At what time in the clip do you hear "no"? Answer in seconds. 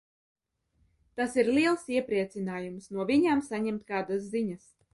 2.97-3.05